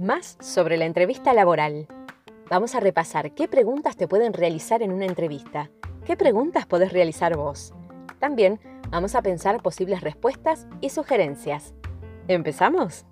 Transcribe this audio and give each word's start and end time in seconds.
Más 0.00 0.38
sobre 0.40 0.78
la 0.78 0.86
entrevista 0.86 1.34
laboral. 1.34 1.86
Vamos 2.48 2.74
a 2.74 2.80
repasar 2.80 3.34
qué 3.34 3.48
preguntas 3.48 3.98
te 3.98 4.08
pueden 4.08 4.32
realizar 4.32 4.80
en 4.80 4.92
una 4.92 5.04
entrevista, 5.04 5.70
qué 6.06 6.16
preguntas 6.16 6.64
podés 6.64 6.94
realizar 6.94 7.36
vos. 7.36 7.74
También 8.18 8.58
vamos 8.88 9.14
a 9.14 9.20
pensar 9.20 9.62
posibles 9.62 10.00
respuestas 10.00 10.66
y 10.80 10.88
sugerencias. 10.88 11.74
¿Empezamos? 12.28 13.04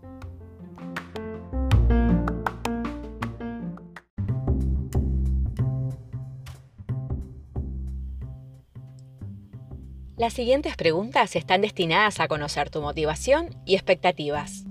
Las 10.18 10.32
siguientes 10.32 10.74
preguntas 10.74 11.36
están 11.36 11.60
destinadas 11.60 12.18
a 12.18 12.26
conocer 12.26 12.70
tu 12.70 12.82
motivación 12.82 13.54
y 13.64 13.76
expectativas. 13.76 14.64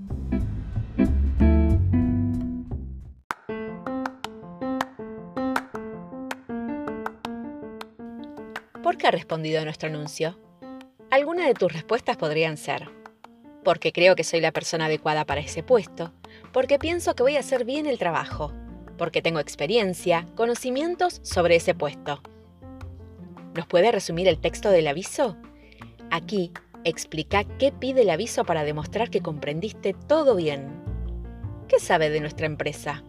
¿Por 8.82 8.98
qué 8.98 9.06
ha 9.06 9.10
respondido 9.10 9.62
a 9.62 9.64
nuestro 9.64 9.88
anuncio? 9.88 10.38
Algunas 11.10 11.46
de 11.46 11.54
tus 11.54 11.72
respuestas 11.72 12.18
podrían 12.18 12.58
ser, 12.58 12.90
porque 13.64 13.90
creo 13.90 14.16
que 14.16 14.24
soy 14.24 14.42
la 14.42 14.52
persona 14.52 14.84
adecuada 14.84 15.24
para 15.24 15.40
ese 15.40 15.62
puesto, 15.62 16.12
porque 16.52 16.78
pienso 16.78 17.14
que 17.14 17.22
voy 17.22 17.36
a 17.36 17.40
hacer 17.40 17.64
bien 17.64 17.86
el 17.86 17.98
trabajo, 17.98 18.52
porque 18.98 19.22
tengo 19.22 19.40
experiencia, 19.40 20.26
conocimientos 20.36 21.22
sobre 21.22 21.56
ese 21.56 21.74
puesto 21.74 22.20
¿Nos 23.58 23.66
puede 23.66 23.90
resumir 23.90 24.28
el 24.28 24.38
texto 24.38 24.70
del 24.70 24.86
aviso? 24.86 25.36
Aquí 26.12 26.52
explica 26.84 27.42
qué 27.58 27.72
pide 27.72 28.02
el 28.02 28.10
aviso 28.10 28.44
para 28.44 28.62
demostrar 28.62 29.10
que 29.10 29.20
comprendiste 29.20 29.96
todo 30.06 30.36
bien. 30.36 30.80
¿Qué 31.66 31.80
sabe 31.80 32.08
de 32.08 32.20
nuestra 32.20 32.46
empresa? 32.46 33.02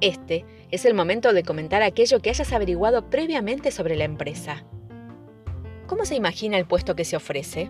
Este 0.00 0.44
es 0.70 0.84
el 0.84 0.94
momento 0.94 1.32
de 1.32 1.42
comentar 1.42 1.82
aquello 1.82 2.20
que 2.20 2.30
hayas 2.30 2.52
averiguado 2.52 3.10
previamente 3.10 3.72
sobre 3.72 3.96
la 3.96 4.04
empresa. 4.04 4.64
¿Cómo 5.88 6.04
se 6.04 6.14
imagina 6.14 6.56
el 6.56 6.66
puesto 6.66 6.94
que 6.94 7.04
se 7.04 7.16
ofrece? 7.16 7.68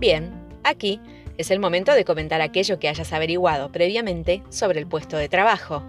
Bien, 0.00 0.34
aquí 0.64 1.00
es 1.38 1.52
el 1.52 1.60
momento 1.60 1.92
de 1.92 2.04
comentar 2.04 2.40
aquello 2.40 2.80
que 2.80 2.88
hayas 2.88 3.12
averiguado 3.12 3.70
previamente 3.70 4.42
sobre 4.48 4.80
el 4.80 4.88
puesto 4.88 5.16
de 5.16 5.28
trabajo. 5.28 5.84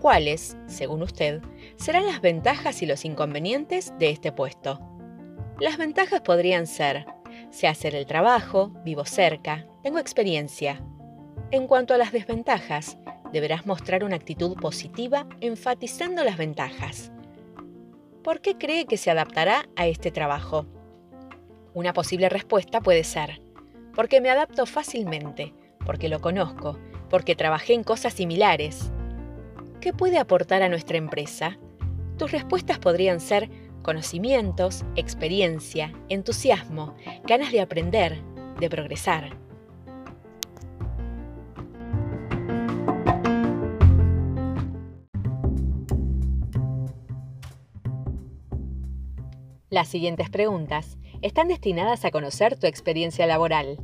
¿Cuáles, 0.00 0.56
según 0.66 1.02
usted, 1.02 1.42
serán 1.78 2.06
las 2.06 2.20
ventajas 2.20 2.82
y 2.82 2.86
los 2.86 3.04
inconvenientes 3.04 3.94
de 3.98 4.10
este 4.10 4.32
puesto? 4.32 4.80
Las 5.60 5.78
ventajas 5.78 6.20
podrían 6.20 6.66
ser, 6.66 7.06
sé 7.50 7.66
hacer 7.66 7.94
el 7.94 8.04
trabajo, 8.04 8.72
vivo 8.84 9.04
cerca, 9.04 9.66
tengo 9.82 9.98
experiencia. 9.98 10.82
En 11.50 11.66
cuanto 11.66 11.94
a 11.94 11.98
las 11.98 12.12
desventajas, 12.12 12.98
deberás 13.32 13.64
mostrar 13.64 14.04
una 14.04 14.16
actitud 14.16 14.56
positiva 14.56 15.26
enfatizando 15.40 16.24
las 16.24 16.36
ventajas. 16.36 17.10
¿Por 18.22 18.40
qué 18.40 18.58
cree 18.58 18.84
que 18.84 18.96
se 18.96 19.10
adaptará 19.10 19.68
a 19.76 19.86
este 19.86 20.10
trabajo? 20.10 20.66
Una 21.74 21.92
posible 21.92 22.28
respuesta 22.28 22.80
puede 22.80 23.04
ser, 23.04 23.40
porque 23.94 24.20
me 24.20 24.30
adapto 24.30 24.66
fácilmente, 24.66 25.54
porque 25.86 26.08
lo 26.08 26.20
conozco, 26.20 26.78
porque 27.08 27.36
trabajé 27.36 27.74
en 27.74 27.84
cosas 27.84 28.12
similares, 28.12 28.90
¿Qué 29.80 29.92
puede 29.92 30.18
aportar 30.18 30.62
a 30.62 30.68
nuestra 30.68 30.98
empresa? 30.98 31.56
Tus 32.18 32.32
respuestas 32.32 32.80
podrían 32.80 33.20
ser 33.20 33.48
conocimientos, 33.82 34.84
experiencia, 34.96 35.92
entusiasmo, 36.08 36.96
ganas 37.24 37.52
de 37.52 37.60
aprender, 37.60 38.20
de 38.58 38.68
progresar. 38.68 39.36
Las 49.70 49.86
siguientes 49.86 50.28
preguntas 50.28 50.98
están 51.22 51.46
destinadas 51.46 52.04
a 52.04 52.10
conocer 52.10 52.58
tu 52.58 52.66
experiencia 52.66 53.26
laboral. 53.26 53.78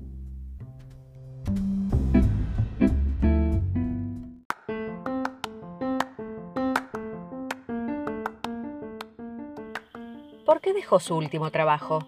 ¿Por 10.54 10.60
qué 10.60 10.72
dejó 10.72 11.00
su 11.00 11.16
último 11.16 11.50
trabajo? 11.50 12.06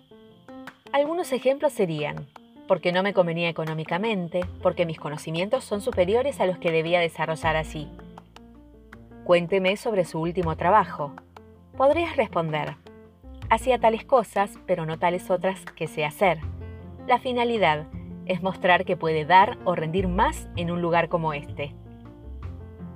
Algunos 0.93 1.33
ejemplos 1.33 1.73
serían, 1.73 2.29
porque 2.69 2.93
no 2.93 3.03
me 3.03 3.12
convenía 3.12 3.49
económicamente, 3.49 4.39
porque 4.62 4.87
mis 4.87 5.01
conocimientos 5.01 5.65
son 5.65 5.81
superiores 5.81 6.39
a 6.39 6.47
los 6.47 6.56
que 6.56 6.71
debía 6.71 7.01
desarrollar 7.01 7.56
así. 7.56 7.89
Cuénteme 9.25 9.77
sobre 9.77 10.05
su 10.05 10.21
último 10.21 10.56
trabajo. 10.56 11.12
Podrías 11.77 12.17
responder, 12.17 12.77
hacía 13.51 13.81
tales 13.81 14.05
cosas, 14.05 14.53
pero 14.65 14.87
no 14.87 14.97
tales 14.97 15.29
otras 15.29 15.65
que 15.75 15.89
sé 15.89 16.05
hacer. 16.05 16.39
La 17.09 17.19
finalidad 17.19 17.89
es 18.27 18.45
mostrar 18.45 18.85
que 18.85 18.97
puede 18.97 19.25
dar 19.25 19.59
o 19.65 19.75
rendir 19.75 20.06
más 20.06 20.47
en 20.55 20.71
un 20.71 20.81
lugar 20.81 21.09
como 21.09 21.33
este. 21.33 21.75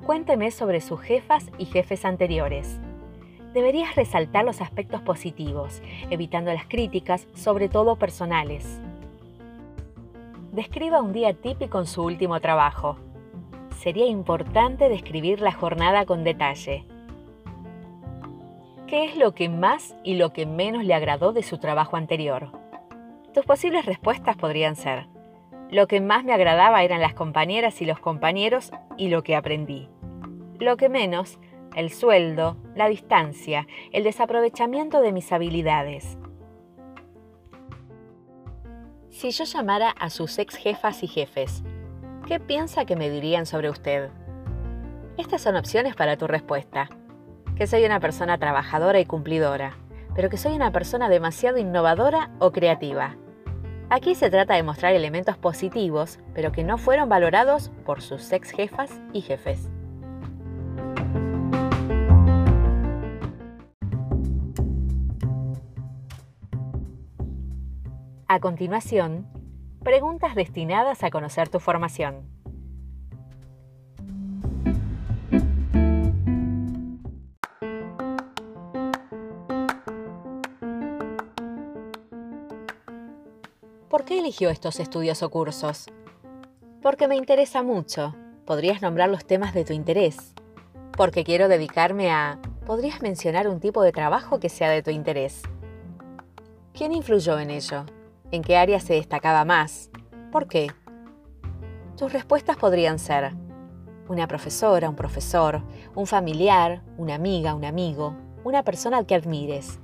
Cuénteme 0.07 0.53
sobre 0.53 0.81
sus 0.81 1.01
jefas 1.01 1.51
y 1.59 1.65
jefes 1.65 2.05
anteriores 2.05 2.79
deberías 3.53 3.97
resaltar 3.97 4.45
los 4.45 4.61
aspectos 4.61 5.01
positivos, 5.03 5.83
evitando 6.11 6.53
las 6.53 6.67
críticas, 6.67 7.27
sobre 7.35 7.69
todo 7.69 7.97
personales. 7.97 8.81
Describa 10.53 11.01
un 11.01 11.13
día 11.13 11.35
típico 11.35 11.79
en 11.79 11.87
su 11.87 12.03
último 12.03 12.41
trabajo. 12.41 12.97
Sería 13.79 14.07
importante 14.07 14.89
describir 14.89 15.41
la 15.41 15.53
jornada 15.53 16.07
con 16.07 16.25
detalle. 16.25 16.85
¿Qué 18.87 19.05
es 19.05 19.17
lo 19.17 19.35
que 19.35 19.49
más 19.49 19.95
y 20.03 20.15
lo 20.15 20.33
que 20.33 20.47
menos 20.47 20.85
le 20.85 20.95
agradó 20.95 21.33
de 21.33 21.43
su 21.43 21.59
trabajo 21.59 21.97
anterior? 21.97 22.51
Tus 23.33 23.45
posibles 23.45 23.87
respuestas 23.87 24.37
podrían 24.37 24.75
ser, 24.75 25.07
lo 25.71 25.87
que 25.87 26.01
más 26.01 26.25
me 26.25 26.33
agradaba 26.33 26.83
eran 26.83 27.01
las 27.01 27.15
compañeras 27.15 27.81
y 27.81 27.85
los 27.85 28.01
compañeros 28.01 28.73
y 28.97 29.09
lo 29.09 29.23
que 29.23 29.37
aprendí. 29.37 29.89
Lo 30.59 30.77
que 30.77 30.89
menos 30.89 31.39
el 31.75 31.91
sueldo, 31.91 32.57
la 32.75 32.89
distancia, 32.89 33.67
el 33.93 34.05
desaprovechamiento 34.05 35.01
de 35.01 35.13
mis 35.13 35.33
habilidades. 35.33 36.19
Si 39.11 39.31
yo 39.31 39.45
llamara 39.45 39.91
a 39.91 40.09
sus 40.09 40.39
ex 40.39 40.57
jefas 40.57 41.03
y 41.03 41.07
jefes, 41.07 41.63
¿qué 42.27 42.41
piensa 42.41 42.85
que 42.85 42.97
me 42.97 43.11
dirían 43.11 43.45
sobre 43.47 43.71
usted? 43.71 44.11
Estas 45.19 45.43
son 45.43 45.57
opciones 45.57 45.95
para 45.95 46.17
tu 46.17 46.27
respuesta. 46.27 46.89
Que 47.57 47.67
soy 47.67 47.85
una 47.85 48.01
persona 48.01 48.39
trabajadora 48.39 49.01
y 49.01 49.05
cumplidora, 49.05 49.77
pero 50.15 50.31
que 50.31 50.39
soy 50.39 50.55
una 50.55 50.73
persona 50.73 51.09
demasiado 51.11 51.59
innovadora 51.59 52.31
o 52.39 52.53
creativa. 52.53 53.17
Aquí 53.91 54.15
se 54.15 54.31
trata 54.31 54.55
de 54.55 54.63
mostrar 54.63 54.95
elementos 54.95 55.37
positivos, 55.37 56.21
pero 56.33 56.53
que 56.53 56.65
no 56.65 56.79
fueron 56.79 57.09
valorados 57.09 57.71
por 57.85 58.01
sus 58.01 58.33
ex 58.33 58.53
jefas 58.53 59.01
y 59.13 59.21
jefes. 59.21 59.69
A 68.33 68.39
continuación, 68.39 69.27
preguntas 69.83 70.37
destinadas 70.37 71.03
a 71.03 71.11
conocer 71.11 71.49
tu 71.49 71.59
formación. 71.59 72.29
¿Por 83.89 84.05
qué 84.05 84.21
eligió 84.21 84.51
estos 84.51 84.79
estudios 84.79 85.25
o 85.25 85.31
cursos? 85.31 85.87
Porque 86.81 87.09
me 87.09 87.17
interesa 87.17 87.65
mucho. 87.65 88.15
¿Podrías 88.45 88.81
nombrar 88.81 89.09
los 89.09 89.27
temas 89.27 89.55
de 89.55 89.65
tu 89.65 89.73
interés? 89.73 90.35
Porque 90.97 91.25
quiero 91.25 91.49
dedicarme 91.49 92.13
a... 92.13 92.39
¿Podrías 92.65 93.03
mencionar 93.03 93.49
un 93.49 93.59
tipo 93.59 93.83
de 93.83 93.91
trabajo 93.91 94.39
que 94.39 94.49
sea 94.49 94.71
de 94.71 94.85
tu 94.85 94.93
interés? 94.93 95.43
¿Quién 96.73 96.93
influyó 96.93 97.37
en 97.41 97.51
ello? 97.51 97.87
¿En 98.33 98.43
qué 98.43 98.57
área 98.57 98.79
se 98.79 98.95
destacaba 98.95 99.45
más? 99.45 99.91
¿Por 100.31 100.47
qué? 100.47 100.69
Tus 101.97 102.13
respuestas 102.13 102.57
podrían 102.57 102.99
ser 102.99 103.33
una 104.09 104.29
profesora, 104.29 104.89
un 104.89 104.97
profesor, 104.97 105.63
un 105.95 106.07
familiar, 106.07 106.83
una 106.97 107.17
amiga, 107.17 107.55
un 107.55 107.65
amigo, 107.65 108.17
una 108.45 108.63
persona 108.63 108.99
al 108.99 109.07
que 109.07 109.15
admires. 109.15 109.81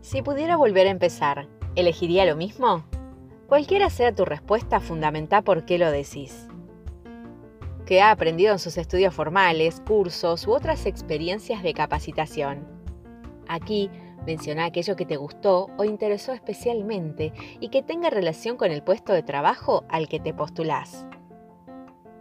Si 0.00 0.22
pudiera 0.22 0.56
volver 0.56 0.86
a 0.86 0.90
empezar, 0.90 1.48
¿elegiría 1.74 2.24
lo 2.24 2.34
mismo? 2.34 2.84
Cualquiera 3.46 3.90
sea 3.90 4.14
tu 4.14 4.24
respuesta, 4.24 4.80
fundamenta 4.80 5.42
por 5.42 5.66
qué 5.66 5.78
lo 5.78 5.90
decís. 5.90 6.48
¿Qué 7.84 8.02
ha 8.02 8.10
aprendido 8.10 8.52
en 8.52 8.58
sus 8.58 8.76
estudios 8.76 9.14
formales, 9.14 9.82
cursos 9.86 10.46
u 10.46 10.52
otras 10.52 10.86
experiencias 10.86 11.62
de 11.62 11.72
capacitación? 11.72 12.66
Aquí 13.48 13.90
Menciona 14.28 14.66
aquello 14.66 14.94
que 14.94 15.06
te 15.06 15.16
gustó 15.16 15.70
o 15.78 15.84
interesó 15.84 16.34
especialmente 16.34 17.32
y 17.60 17.70
que 17.70 17.82
tenga 17.82 18.10
relación 18.10 18.58
con 18.58 18.70
el 18.70 18.82
puesto 18.82 19.14
de 19.14 19.22
trabajo 19.22 19.84
al 19.88 20.06
que 20.06 20.20
te 20.20 20.34
postulás. 20.34 21.06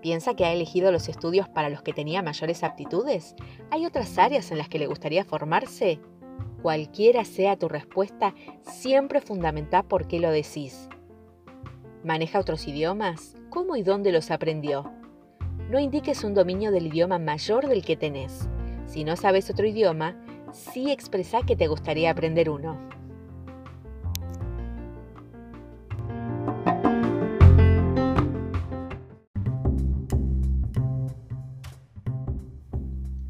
¿Piensa 0.01 0.33
que 0.33 0.45
ha 0.45 0.53
elegido 0.53 0.93
los 0.93 1.09
estudios 1.09 1.49
para 1.49 1.67
los 1.67 1.81
que 1.81 1.91
tenía 1.91 2.21
mayores 2.21 2.63
aptitudes? 2.63 3.35
¿Hay 3.71 3.85
otras 3.85 4.17
áreas 4.17 4.51
en 4.51 4.57
las 4.57 4.69
que 4.69 4.79
le 4.79 4.87
gustaría 4.87 5.25
formarse? 5.25 5.99
Cualquiera 6.61 7.25
sea 7.25 7.57
tu 7.57 7.67
respuesta, 7.67 8.33
siempre 8.61 9.19
fundamenta 9.19 9.83
por 9.83 10.07
qué 10.07 10.21
lo 10.21 10.31
decís. 10.31 10.87
¿Maneja 12.05 12.39
otros 12.39 12.69
idiomas? 12.69 13.35
¿Cómo 13.49 13.75
y 13.75 13.83
dónde 13.83 14.13
los 14.13 14.31
aprendió? 14.31 14.93
No 15.69 15.77
indiques 15.77 16.23
un 16.23 16.33
dominio 16.33 16.71
del 16.71 16.87
idioma 16.87 17.19
mayor 17.19 17.67
del 17.67 17.83
que 17.83 17.97
tenés. 17.97 18.47
Si 18.85 19.03
no 19.03 19.17
sabes 19.17 19.49
otro 19.49 19.67
idioma, 19.67 20.15
sí 20.53 20.91
expresa 20.91 21.41
que 21.45 21.55
te 21.55 21.67
gustaría 21.67 22.11
aprender 22.11 22.49
uno. 22.49 22.77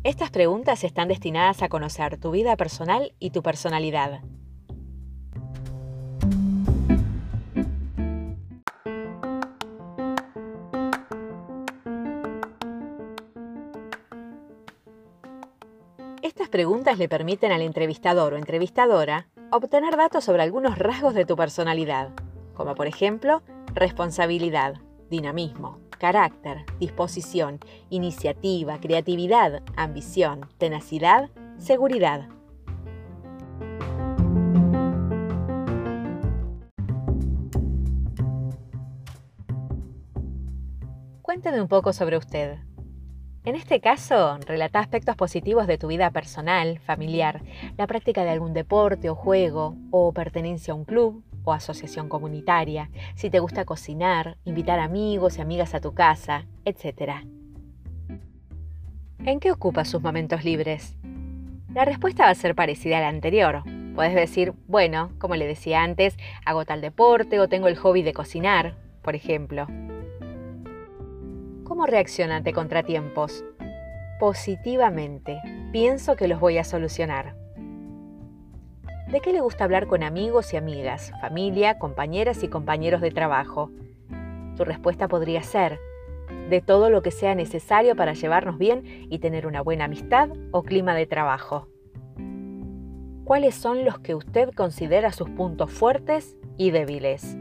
Estas 0.03 0.31
preguntas 0.31 0.85
están 0.85 1.09
destinadas 1.09 1.61
a 1.61 1.69
conocer 1.69 2.17
tu 2.17 2.31
vida 2.31 2.55
personal 2.55 3.13
y 3.19 3.31
tu 3.31 3.43
personalidad. 3.43 4.21
Preguntas 16.57 16.97
le 16.97 17.07
permiten 17.07 17.51
al 17.51 17.61
entrevistador 17.61 18.33
o 18.33 18.35
entrevistadora 18.35 19.27
obtener 19.51 19.95
datos 19.95 20.23
sobre 20.23 20.41
algunos 20.41 20.79
rasgos 20.79 21.13
de 21.13 21.23
tu 21.23 21.35
personalidad, 21.35 22.09
como 22.55 22.73
por 22.73 22.87
ejemplo 22.87 23.43
responsabilidad, 23.75 24.73
dinamismo, 25.07 25.77
carácter, 25.99 26.65
disposición, 26.79 27.59
iniciativa, 27.91 28.79
creatividad, 28.79 29.61
ambición, 29.75 30.49
tenacidad, 30.57 31.29
seguridad. 31.59 32.27
Cuénteme 41.21 41.61
un 41.61 41.67
poco 41.67 41.93
sobre 41.93 42.17
usted. 42.17 42.57
En 43.47 43.55
este 43.55 43.79
caso, 43.79 44.37
relata 44.45 44.79
aspectos 44.79 45.15
positivos 45.15 45.67
de 45.67 45.77
tu 45.77 45.87
vida 45.87 46.11
personal, 46.11 46.79
familiar, 46.79 47.43
la 47.77 47.87
práctica 47.87 48.25
de 48.25 48.31
algún 48.31 48.53
deporte 48.53 49.09
o 49.09 49.15
juego, 49.15 49.77
o 49.89 50.11
pertenencia 50.11 50.73
a 50.73 50.75
un 50.75 50.83
club 50.83 51.23
o 51.45 51.53
asociación 51.53 52.09
comunitaria, 52.09 52.89
si 53.15 53.29
te 53.29 53.39
gusta 53.39 53.63
cocinar, 53.63 54.35
invitar 54.43 54.79
amigos 54.79 55.37
y 55.37 55.41
amigas 55.41 55.73
a 55.75 55.79
tu 55.79 55.93
casa, 55.93 56.45
etc. 56.65 57.23
¿En 59.23 59.39
qué 59.39 59.53
ocupas 59.53 59.87
sus 59.87 60.01
momentos 60.01 60.43
libres? 60.43 60.97
La 61.73 61.85
respuesta 61.85 62.25
va 62.25 62.31
a 62.31 62.35
ser 62.35 62.53
parecida 62.53 62.97
a 62.97 63.01
la 63.01 63.07
anterior. 63.07 63.63
Puedes 63.95 64.13
decir, 64.13 64.55
bueno, 64.67 65.13
como 65.19 65.37
le 65.37 65.47
decía 65.47 65.83
antes, 65.83 66.17
hago 66.43 66.65
tal 66.65 66.81
deporte 66.81 67.39
o 67.39 67.47
tengo 67.47 67.69
el 67.69 67.77
hobby 67.77 68.01
de 68.01 68.11
cocinar, 68.11 68.75
por 69.01 69.15
ejemplo. 69.15 69.67
¿Cómo 71.67 71.85
reacciona 71.85 72.37
ante 72.37 72.53
contratiempos? 72.53 73.43
Positivamente. 74.21 75.41
Pienso 75.73 76.15
que 76.15 76.29
los 76.29 76.39
voy 76.39 76.57
a 76.57 76.63
solucionar. 76.63 77.35
¿De 79.11 79.19
qué 79.19 79.33
le 79.33 79.41
gusta 79.41 79.65
hablar 79.65 79.87
con 79.87 80.01
amigos 80.01 80.53
y 80.53 80.57
amigas, 80.57 81.11
familia, 81.19 81.77
compañeras 81.77 82.41
y 82.41 82.47
compañeros 82.47 83.01
de 83.01 83.11
trabajo? 83.11 83.69
Tu 84.55 84.63
respuesta 84.63 85.09
podría 85.09 85.43
ser, 85.43 85.77
de 86.49 86.61
todo 86.61 86.89
lo 86.89 87.01
que 87.01 87.11
sea 87.11 87.35
necesario 87.35 87.97
para 87.97 88.13
llevarnos 88.13 88.57
bien 88.57 88.83
y 89.09 89.19
tener 89.19 89.45
una 89.45 89.61
buena 89.61 89.85
amistad 89.85 90.29
o 90.51 90.63
clima 90.63 90.95
de 90.95 91.05
trabajo. 91.05 91.67
¿Cuáles 93.25 93.55
son 93.55 93.83
los 93.83 93.99
que 93.99 94.15
usted 94.15 94.53
considera 94.53 95.11
sus 95.11 95.29
puntos 95.31 95.69
fuertes 95.69 96.37
y 96.55 96.71
débiles? 96.71 97.37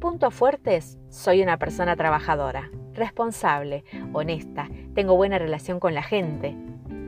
Puntos 0.00 0.32
fuertes, 0.32 1.00
soy 1.08 1.42
una 1.42 1.58
persona 1.58 1.96
trabajadora 1.96 2.70
responsable, 2.96 3.84
honesta, 4.12 4.68
tengo 4.94 5.16
buena 5.16 5.38
relación 5.38 5.80
con 5.80 5.94
la 5.94 6.02
gente. 6.02 6.56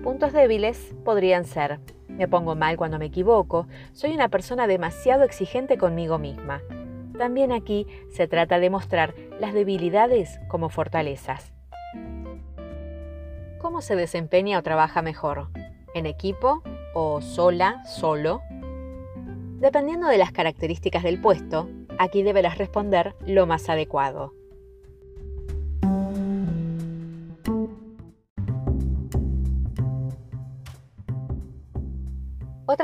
Puntos 0.03 0.33
débiles 0.33 0.95
podrían 1.05 1.45
ser, 1.45 1.81
me 2.09 2.29
pongo 2.29 2.55
mal 2.55 2.77
cuando 2.77 2.99
me 2.99 3.07
equivoco, 3.07 3.67
soy 3.93 4.13
una 4.13 4.29
persona 4.29 4.67
demasiado 4.67 5.25
exigente 5.25 5.79
conmigo 5.79 6.19
misma. 6.19 6.63
También 7.17 7.53
aquí 7.53 7.87
se 8.11 8.29
trata 8.29 8.59
de 8.59 8.71
mostrar 8.71 9.15
las 9.41 9.53
debilidades 9.53 10.41
como 10.49 10.69
fortalezas. 10.69 11.53
¿Cómo 13.59 13.81
se 13.81 13.97
desempeña 13.97 14.59
o 14.59 14.63
trabaja 14.63 15.03
mejor? 15.03 15.49
¿En 15.95 16.07
equipo 16.07 16.63
o 16.95 17.21
sola, 17.21 17.85
solo? 17.87 18.41
Dependiendo 19.59 20.07
de 20.07 20.19
las 20.19 20.31
características 20.31 21.03
del 21.03 21.21
puesto, 21.21 21.69
aquí 21.99 22.23
deberás 22.23 22.59
responder 22.59 23.17
lo 23.27 23.47
más 23.47 23.69
adecuado. 23.69 24.38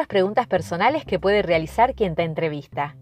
Preguntas 0.08 0.46
personales 0.46 1.04
que 1.04 1.18
puede 1.18 1.42
realizar 1.42 1.94
quien 1.94 2.14
te 2.14 2.22
entrevista. 2.22 2.94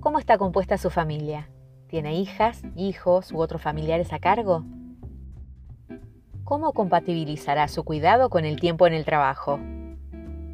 ¿Cómo 0.00 0.18
está 0.18 0.38
compuesta 0.38 0.78
su 0.78 0.88
familia? 0.88 1.50
¿Tiene 1.88 2.14
hijas, 2.14 2.62
hijos 2.76 3.32
u 3.32 3.40
otros 3.40 3.60
familiares 3.60 4.12
a 4.12 4.20
cargo? 4.20 4.64
¿Cómo 6.44 6.72
compatibilizará 6.72 7.66
su 7.68 7.84
cuidado 7.84 8.30
con 8.30 8.44
el 8.44 8.60
tiempo 8.60 8.86
en 8.86 8.94
el 8.94 9.04
trabajo? 9.04 9.58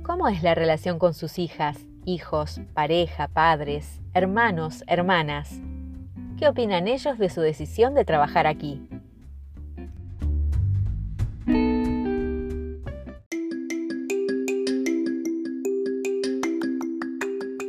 ¿Cómo 0.03 0.29
es 0.29 0.43
la 0.43 0.55
relación 0.55 0.99
con 0.99 1.15
sus 1.15 1.39
hijas, 1.39 1.79
hijos, 2.05 2.61
pareja, 2.75 3.29
padres, 3.29 4.01
hermanos, 4.15 4.83
hermanas? 4.87 5.61
¿Qué 6.39 6.49
opinan 6.49 6.89
ellos 6.89 7.19
de 7.19 7.29
su 7.29 7.43
decisión 7.43 7.95
de 7.95 8.05
trabajar 8.05 8.47
aquí? 8.47 8.89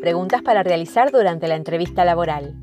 Preguntas 0.07 0.41
para 0.41 0.63
realizar 0.63 1.11
durante 1.11 1.49
la 1.49 1.57
entrevista 1.57 2.05
laboral. 2.05 2.55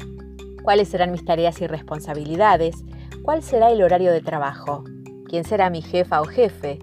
¿Cuáles 0.63 0.89
serán 0.89 1.13
mis 1.13 1.27
tareas 1.27 1.61
y 1.61 1.67
responsabilidades? 1.67 2.75
¿Cuál 3.23 3.43
será 3.43 3.71
el 3.71 3.83
horario 3.83 4.13
de 4.13 4.23
trabajo? 4.23 4.83
¿Quién 5.29 5.45
será 5.45 5.69
mi 5.69 5.83
jefa 5.83 6.23
o 6.23 6.25
jefe? 6.25 6.79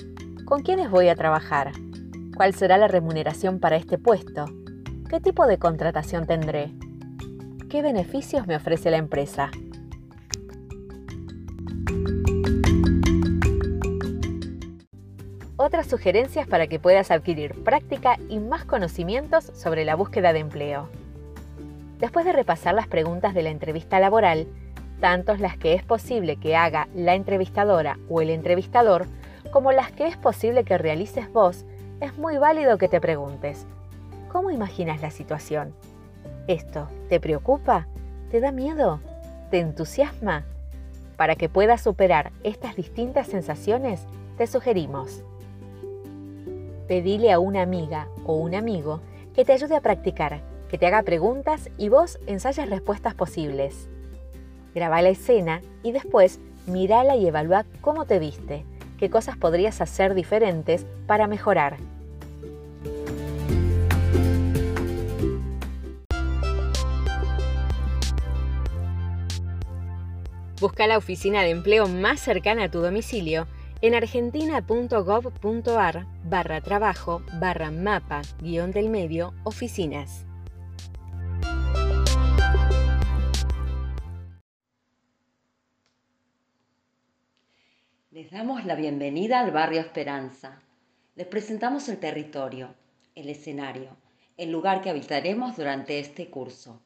¿Con 0.45 0.61
quiénes 0.61 0.91
voy 0.91 1.07
a 1.07 1.15
trabajar? 1.15 1.71
¿Cuál 2.37 2.53
será 2.53 2.77
la 2.77 2.87
remuneración 2.87 3.59
para 3.59 3.75
este 3.75 3.97
puesto? 3.97 4.45
¿Qué 5.09 5.19
tipo 5.19 5.47
de 5.47 5.57
contratación 5.57 6.27
tendré? 6.27 6.71
¿Qué 7.67 7.81
beneficios 7.81 8.45
me 8.45 8.55
ofrece 8.55 8.91
la 8.91 8.97
empresa? 8.97 9.49
Otras 15.61 15.87
sugerencias 15.87 16.47
para 16.47 16.67
que 16.67 16.79
puedas 16.79 17.11
adquirir 17.11 17.63
práctica 17.63 18.17
y 18.29 18.39
más 18.39 18.65
conocimientos 18.65 19.51
sobre 19.53 19.85
la 19.85 19.95
búsqueda 19.95 20.33
de 20.33 20.39
empleo. 20.39 20.89
Después 21.99 22.25
de 22.25 22.33
repasar 22.33 22.73
las 22.73 22.87
preguntas 22.87 23.33
de 23.33 23.43
la 23.43 23.51
entrevista 23.51 23.99
laboral, 23.99 24.47
tanto 24.99 25.35
las 25.35 25.57
que 25.57 25.73
es 25.73 25.83
posible 25.83 26.37
que 26.37 26.55
haga 26.55 26.87
la 26.95 27.13
entrevistadora 27.13 27.99
o 28.09 28.21
el 28.21 28.31
entrevistador, 28.31 29.05
como 29.51 29.71
las 29.71 29.91
que 29.91 30.07
es 30.07 30.17
posible 30.17 30.63
que 30.63 30.77
realices 30.77 31.31
vos, 31.31 31.65
es 31.99 32.17
muy 32.17 32.37
válido 32.37 32.77
que 32.77 32.87
te 32.87 32.99
preguntes, 32.99 33.67
¿cómo 34.31 34.49
imaginas 34.49 35.01
la 35.01 35.11
situación? 35.11 35.73
¿Esto 36.47 36.87
te 37.07 37.19
preocupa? 37.19 37.87
¿Te 38.31 38.39
da 38.39 38.51
miedo? 38.51 38.99
¿Te 39.51 39.59
entusiasma? 39.59 40.43
Para 41.17 41.35
que 41.35 41.49
puedas 41.49 41.81
superar 41.81 42.31
estas 42.43 42.75
distintas 42.75 43.27
sensaciones, 43.27 44.07
te 44.37 44.47
sugerimos 44.47 45.23
pedile 46.91 47.31
a 47.31 47.39
una 47.39 47.61
amiga 47.61 48.09
o 48.25 48.35
un 48.35 48.53
amigo 48.53 48.99
que 49.33 49.45
te 49.45 49.53
ayude 49.53 49.77
a 49.77 49.81
practicar, 49.81 50.41
que 50.67 50.77
te 50.77 50.87
haga 50.87 51.03
preguntas 51.03 51.69
y 51.77 51.87
vos 51.87 52.19
ensayas 52.27 52.69
respuestas 52.69 53.15
posibles. 53.15 53.87
Graba 54.75 55.01
la 55.01 55.07
escena 55.07 55.61
y 55.83 55.93
después 55.93 56.41
mírala 56.67 57.15
y 57.15 57.25
evalúa 57.25 57.65
cómo 57.79 58.03
te 58.03 58.19
viste, 58.19 58.65
qué 58.99 59.09
cosas 59.09 59.37
podrías 59.37 59.79
hacer 59.79 60.15
diferentes 60.15 60.85
para 61.07 61.27
mejorar. 61.27 61.77
Busca 70.59 70.87
la 70.87 70.97
oficina 70.97 71.41
de 71.41 71.51
empleo 71.51 71.87
más 71.87 72.19
cercana 72.19 72.65
a 72.65 72.69
tu 72.69 72.81
domicilio 72.81 73.47
en 73.81 73.95
argentina.gov.ar 73.95 76.05
barra 76.25 76.61
trabajo 76.61 77.23
barra 77.39 77.71
mapa 77.71 78.21
guion 78.39 78.71
del 78.71 78.89
medio 78.89 79.33
oficinas. 79.43 80.23
Les 88.11 88.29
damos 88.29 88.65
la 88.65 88.75
bienvenida 88.75 89.39
al 89.39 89.49
barrio 89.49 89.81
Esperanza. 89.81 90.61
Les 91.15 91.25
presentamos 91.25 91.89
el 91.89 91.97
territorio, 91.97 92.75
el 93.15 93.29
escenario, 93.29 93.97
el 94.37 94.51
lugar 94.51 94.81
que 94.81 94.91
habitaremos 94.91 95.57
durante 95.57 95.99
este 95.99 96.29
curso. 96.29 96.79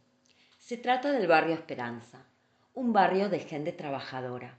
Se 0.59 0.77
trata 0.77 1.11
del 1.11 1.27
barrio 1.27 1.55
Esperanza, 1.55 2.25
un 2.73 2.93
barrio 2.93 3.27
de 3.27 3.39
gente 3.39 3.73
trabajadora 3.73 4.57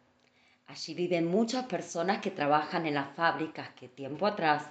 Allí 0.66 0.94
viven 0.94 1.26
muchas 1.26 1.66
personas 1.66 2.20
que 2.20 2.32
trabajan 2.32 2.86
en 2.86 2.94
las 2.94 3.14
fábricas 3.14 3.70
que 3.76 3.88
tiempo 3.88 4.26
atrás 4.26 4.64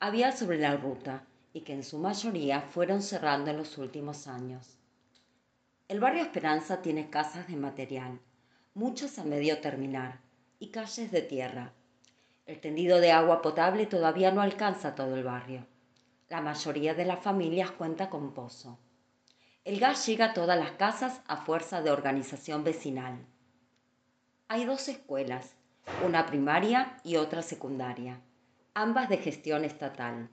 había 0.00 0.32
sobre 0.32 0.58
la 0.58 0.76
ruta 0.76 1.24
y 1.52 1.60
que 1.60 1.74
en 1.74 1.84
su 1.84 1.98
mayoría 1.98 2.62
fueron 2.62 3.02
cerrando 3.02 3.50
en 3.50 3.58
los 3.58 3.76
últimos 3.76 4.26
años. 4.26 4.78
El 5.88 6.00
barrio 6.00 6.22
Esperanza 6.22 6.80
tiene 6.80 7.10
casas 7.10 7.48
de 7.48 7.56
material, 7.56 8.18
muchas 8.72 9.18
a 9.18 9.24
medio 9.24 9.60
terminar, 9.60 10.20
y 10.58 10.68
calles 10.68 11.12
de 11.12 11.20
tierra. 11.20 11.72
El 12.46 12.58
tendido 12.60 12.98
de 12.98 13.12
agua 13.12 13.42
potable 13.42 13.84
todavía 13.84 14.30
no 14.30 14.40
alcanza 14.40 14.94
todo 14.94 15.16
el 15.16 15.24
barrio. 15.24 15.66
La 16.30 16.40
mayoría 16.40 16.94
de 16.94 17.04
las 17.04 17.22
familias 17.22 17.72
cuenta 17.72 18.08
con 18.08 18.32
pozo. 18.32 18.78
El 19.64 19.78
gas 19.78 20.06
llega 20.06 20.26
a 20.30 20.34
todas 20.34 20.58
las 20.58 20.72
casas 20.72 21.20
a 21.26 21.36
fuerza 21.36 21.82
de 21.82 21.90
organización 21.90 22.64
vecinal 22.64 23.26
hay 24.52 24.66
dos 24.66 24.86
escuelas, 24.88 25.54
una 26.04 26.26
primaria 26.26 27.00
y 27.04 27.16
otra 27.16 27.40
secundaria, 27.40 28.20
ambas 28.74 29.08
de 29.08 29.16
gestión 29.16 29.64
estatal. 29.64 30.28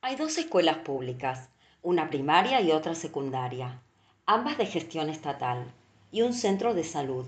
Hay 0.00 0.16
dos 0.16 0.36
escuelas 0.36 0.78
públicas, 0.78 1.48
una 1.80 2.10
primaria 2.10 2.60
y 2.60 2.72
otra 2.72 2.96
secundaria, 2.96 3.80
ambas 4.26 4.58
de 4.58 4.66
gestión 4.66 5.08
estatal, 5.08 5.72
y 6.10 6.22
un 6.22 6.32
centro 6.32 6.74
de 6.74 6.82
salud. 6.82 7.24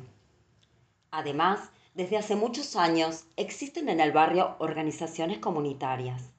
Además, 1.13 1.71
desde 1.95 2.17
hace 2.17 2.35
muchos 2.35 2.75
años 2.75 3.27
existen 3.37 3.89
en 3.89 4.01
el 4.01 4.11
barrio 4.11 4.57
organizaciones 4.59 5.39
comunitarias. 5.39 6.33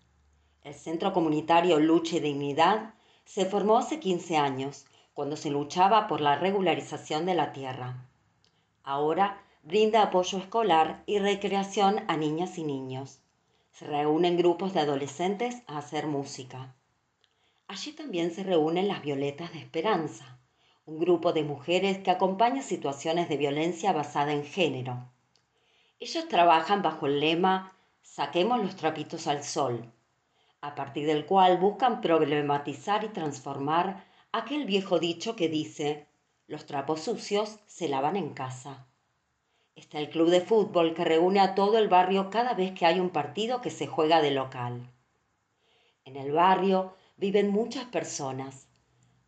El 0.62 0.74
Centro 0.74 1.14
Comunitario 1.14 1.80
Lucha 1.80 2.18
y 2.18 2.20
Dignidad 2.20 2.96
se 3.24 3.46
formó 3.46 3.78
hace 3.78 4.02
15 4.02 4.36
años 4.36 4.86
cuando 5.20 5.36
se 5.36 5.50
luchaba 5.50 6.08
por 6.08 6.22
la 6.22 6.38
regularización 6.38 7.26
de 7.26 7.36
la 7.36 7.52
tierra. 7.52 8.06
Ahora 8.84 9.44
brinda 9.64 10.02
apoyo 10.02 10.38
escolar 10.38 11.04
y 11.08 11.20
recreación 11.20 12.06
a 12.08 12.16
niñas 12.16 12.58
y 12.58 12.64
niños. 12.64 13.20
Se 13.74 13.86
reúnen 13.86 14.38
grupos 14.38 14.74
de 14.74 14.80
adolescentes 14.80 15.62
a 15.68 15.80
hacer 15.80 16.08
música. 16.08 16.74
Allí 17.68 17.92
también 17.92 18.32
se 18.32 18.44
reúnen 18.44 18.88
las 18.88 19.02
Violetas 19.02 19.52
de 19.52 19.60
Esperanza, 19.60 20.40
un 20.86 21.00
grupo 21.00 21.34
de 21.34 21.44
mujeres 21.44 21.98
que 21.98 22.12
acompaña 22.12 22.62
situaciones 22.62 23.28
de 23.28 23.36
violencia 23.36 23.92
basada 23.92 24.32
en 24.32 24.46
género. 24.46 25.06
Ellos 26.00 26.30
trabajan 26.30 26.82
bajo 26.82 27.08
el 27.08 27.20
lema 27.20 27.74
Saquemos 28.04 28.64
los 28.64 28.78
trapitos 28.78 29.28
al 29.28 29.44
sol, 29.44 29.92
a 30.62 30.76
partir 30.76 31.06
del 31.06 31.26
cual 31.26 31.58
buscan 31.58 32.00
problematizar 32.00 33.04
y 33.04 33.10
transformar 33.10 34.08
aquel 34.32 34.66
viejo 34.66 35.00
dicho 35.00 35.36
que 35.36 35.50
dice, 35.50 36.08
los 36.48 36.66
trapos 36.66 37.02
sucios 37.02 37.60
se 37.68 37.88
lavan 37.88 38.16
en 38.16 38.34
casa. 38.34 38.86
Está 39.76 40.00
el 40.00 40.10
club 40.10 40.30
de 40.30 40.42
fútbol 40.42 40.94
que 40.94 41.06
reúne 41.06 41.40
a 41.40 41.56
todo 41.56 41.78
el 41.78 41.88
barrio 41.88 42.30
cada 42.30 42.54
vez 42.54 42.74
que 42.74 42.86
hay 42.86 43.00
un 43.00 43.10
partido 43.10 43.62
que 43.62 43.70
se 43.72 43.88
juega 43.88 44.22
de 44.22 44.32
local. 44.32 44.92
En 46.06 46.16
el 46.16 46.32
barrio 46.32 46.96
viven 47.18 47.50
muchas 47.50 47.86
personas. 47.86 48.68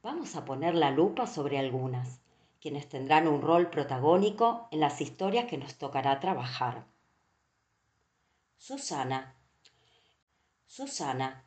Vamos 0.03 0.36
a 0.36 0.46
poner 0.46 0.75
la 0.75 0.91
lupa 0.91 1.27
sobre 1.27 1.58
algunas, 1.58 2.22
quienes 2.60 2.89
tendrán 2.89 3.27
un 3.27 3.41
rol 3.41 3.70
protagónico 3.70 4.67
en 4.72 4.79
las 4.79 5.00
historias 5.00 5.46
que 5.46 5.58
nos 5.58 5.75
tocará 5.75 6.20
trabajar. 6.20 6.86
Susana. 8.58 9.36
Susana 10.67 11.43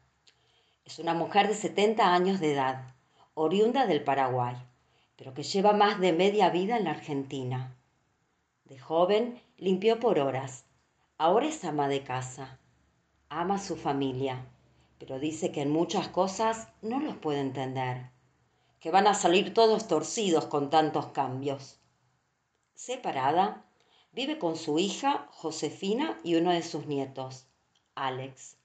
es 0.84 0.99
una 0.99 1.14
mujer 1.14 1.49
de 1.49 1.54
70 1.54 2.12
años 2.12 2.40
de 2.40 2.52
edad 2.52 2.93
oriunda 3.34 3.86
del 3.86 4.02
Paraguay, 4.04 4.56
pero 5.16 5.34
que 5.34 5.42
lleva 5.42 5.72
más 5.72 6.00
de 6.00 6.12
media 6.12 6.50
vida 6.50 6.76
en 6.76 6.84
la 6.84 6.90
Argentina. 6.90 7.76
De 8.64 8.78
joven 8.78 9.40
limpió 9.58 9.98
por 10.00 10.18
horas, 10.18 10.64
ahora 11.18 11.46
es 11.46 11.64
ama 11.64 11.88
de 11.88 12.02
casa, 12.02 12.58
ama 13.28 13.56
a 13.56 13.58
su 13.58 13.76
familia, 13.76 14.46
pero 14.98 15.18
dice 15.18 15.52
que 15.52 15.62
en 15.62 15.70
muchas 15.70 16.08
cosas 16.08 16.68
no 16.80 17.00
los 17.00 17.16
puede 17.16 17.40
entender, 17.40 18.10
que 18.80 18.90
van 18.90 19.06
a 19.06 19.14
salir 19.14 19.52
todos 19.52 19.88
torcidos 19.88 20.46
con 20.46 20.70
tantos 20.70 21.06
cambios. 21.06 21.80
Separada, 22.74 23.64
vive 24.12 24.38
con 24.38 24.56
su 24.56 24.78
hija 24.78 25.26
Josefina 25.32 26.18
y 26.22 26.36
uno 26.36 26.52
de 26.52 26.62
sus 26.62 26.86
nietos, 26.86 27.46
Alex. 27.94 28.56